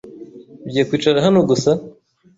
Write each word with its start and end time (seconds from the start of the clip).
Ugiye 0.65 0.83
kwicara 0.87 1.25
hano 1.25 1.39
gusa? 1.49 1.71